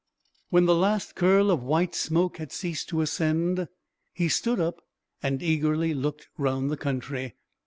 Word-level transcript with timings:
When 0.49 0.65
the 0.65 0.73
last 0.73 1.13
curl 1.13 1.51
of 1.51 1.61
white 1.61 1.93
smoke 1.93 2.37
had 2.37 2.51
ceased 2.51 2.89
to 2.89 3.01
ascend, 3.01 3.67
he 4.11 4.29
stood 4.29 4.59
up 4.59 4.81
and 5.21 5.43
eagerly 5.43 5.93
looked 5.93 6.27
round 6.39 6.71
the 6.71 6.75
country. 6.77 7.35